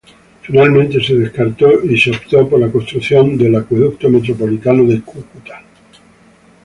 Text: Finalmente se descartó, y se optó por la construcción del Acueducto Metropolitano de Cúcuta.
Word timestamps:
Finalmente 0.41 0.99
se 0.99 1.13
descartó, 1.15 1.85
y 1.85 1.95
se 1.95 2.09
optó 2.09 2.49
por 2.49 2.59
la 2.59 2.71
construcción 2.71 3.37
del 3.37 3.55
Acueducto 3.55 4.09
Metropolitano 4.09 4.83
de 4.85 4.99
Cúcuta. 5.03 5.61